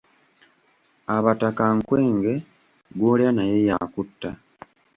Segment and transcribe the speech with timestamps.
[1.15, 2.33] Abataka nkwenge,
[2.97, 4.29] gw’olya naye yakutta.